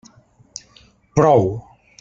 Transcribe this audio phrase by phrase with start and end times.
[1.19, 1.45] Prou!